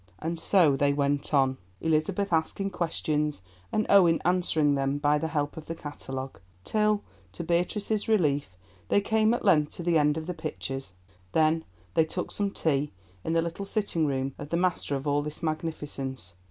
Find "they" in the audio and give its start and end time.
0.75-0.93, 8.89-8.99, 11.93-12.03